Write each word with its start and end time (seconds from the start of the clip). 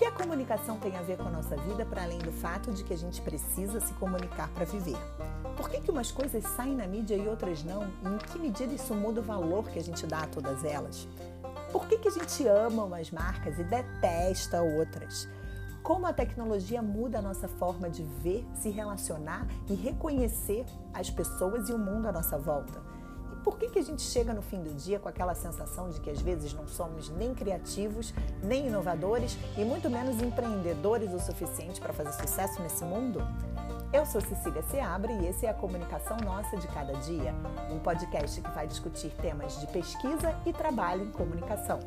que 0.00 0.06
a 0.06 0.10
comunicação 0.10 0.78
tem 0.78 0.96
a 0.96 1.02
ver 1.02 1.18
com 1.18 1.28
a 1.28 1.30
nossa 1.30 1.54
vida, 1.58 1.84
para 1.84 2.04
além 2.04 2.18
do 2.20 2.32
fato 2.32 2.72
de 2.72 2.82
que 2.82 2.94
a 2.94 2.96
gente 2.96 3.20
precisa 3.20 3.80
se 3.80 3.92
comunicar 3.92 4.48
para 4.48 4.64
viver? 4.64 4.96
Por 5.58 5.68
que, 5.68 5.78
que 5.78 5.90
umas 5.90 6.10
coisas 6.10 6.42
saem 6.56 6.74
na 6.74 6.86
mídia 6.86 7.16
e 7.16 7.28
outras 7.28 7.62
não? 7.62 7.82
E 8.02 8.08
em 8.08 8.16
que 8.16 8.38
medida 8.38 8.72
isso 8.72 8.94
muda 8.94 9.20
o 9.20 9.22
valor 9.22 9.68
que 9.68 9.78
a 9.78 9.82
gente 9.82 10.06
dá 10.06 10.20
a 10.20 10.26
todas 10.26 10.64
elas? 10.64 11.06
Por 11.70 11.86
que, 11.86 11.98
que 11.98 12.08
a 12.08 12.10
gente 12.10 12.48
ama 12.48 12.84
umas 12.84 13.10
marcas 13.10 13.58
e 13.58 13.62
detesta 13.62 14.62
outras? 14.62 15.28
Como 15.82 16.06
a 16.06 16.14
tecnologia 16.14 16.80
muda 16.80 17.18
a 17.18 17.22
nossa 17.22 17.46
forma 17.46 17.90
de 17.90 18.02
ver, 18.02 18.46
se 18.54 18.70
relacionar 18.70 19.46
e 19.68 19.74
reconhecer 19.74 20.64
as 20.94 21.10
pessoas 21.10 21.68
e 21.68 21.74
o 21.74 21.78
mundo 21.78 22.06
à 22.06 22.12
nossa 22.12 22.38
volta? 22.38 22.80
Por 23.42 23.58
que, 23.58 23.68
que 23.68 23.78
a 23.78 23.82
gente 23.82 24.02
chega 24.02 24.34
no 24.34 24.42
fim 24.42 24.62
do 24.62 24.74
dia 24.74 24.98
com 24.98 25.08
aquela 25.08 25.34
sensação 25.34 25.88
de 25.88 26.00
que 26.00 26.10
às 26.10 26.20
vezes 26.20 26.52
não 26.52 26.66
somos 26.66 27.08
nem 27.08 27.34
criativos, 27.34 28.12
nem 28.42 28.66
inovadores 28.66 29.36
e 29.56 29.64
muito 29.64 29.88
menos 29.88 30.20
empreendedores 30.20 31.12
o 31.12 31.18
suficiente 31.18 31.80
para 31.80 31.92
fazer 31.92 32.12
sucesso 32.12 32.60
nesse 32.62 32.84
mundo? 32.84 33.20
Eu 33.92 34.06
sou 34.06 34.20
Cecília 34.20 34.62
Seabra 34.62 35.10
e 35.10 35.26
esse 35.26 35.46
é 35.46 35.50
a 35.50 35.54
Comunicação 35.54 36.16
Nossa 36.18 36.56
de 36.56 36.68
Cada 36.68 36.92
Dia, 37.00 37.34
um 37.72 37.78
podcast 37.78 38.40
que 38.40 38.50
vai 38.50 38.66
discutir 38.66 39.10
temas 39.20 39.58
de 39.58 39.66
pesquisa 39.66 40.38
e 40.46 40.52
trabalho 40.52 41.04
em 41.04 41.10
comunicação. 41.10 41.80